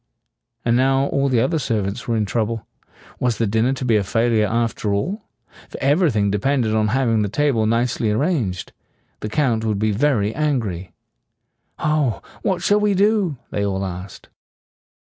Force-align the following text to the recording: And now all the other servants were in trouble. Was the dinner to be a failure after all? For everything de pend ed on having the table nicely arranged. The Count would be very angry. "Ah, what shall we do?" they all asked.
And 0.65 0.75
now 0.75 1.05
all 1.09 1.29
the 1.29 1.39
other 1.39 1.59
servants 1.59 2.07
were 2.07 2.17
in 2.17 2.25
trouble. 2.25 2.65
Was 3.19 3.37
the 3.37 3.45
dinner 3.45 3.73
to 3.73 3.85
be 3.85 3.97
a 3.97 4.03
failure 4.03 4.47
after 4.47 4.91
all? 4.95 5.21
For 5.69 5.77
everything 5.79 6.31
de 6.31 6.39
pend 6.39 6.65
ed 6.65 6.73
on 6.73 6.87
having 6.87 7.21
the 7.21 7.29
table 7.29 7.67
nicely 7.67 8.09
arranged. 8.09 8.73
The 9.19 9.29
Count 9.29 9.63
would 9.63 9.77
be 9.77 9.91
very 9.91 10.33
angry. 10.33 10.91
"Ah, 11.77 12.19
what 12.41 12.63
shall 12.63 12.79
we 12.79 12.95
do?" 12.95 13.37
they 13.51 13.63
all 13.63 13.85
asked. 13.85 14.29